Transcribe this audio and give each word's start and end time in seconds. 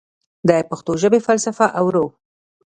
د 0.47 0.49
پښتو 0.69 0.91
ژبې 1.01 1.19
فلسفه 1.27 1.67
او 1.77 1.85
روح 1.95 2.11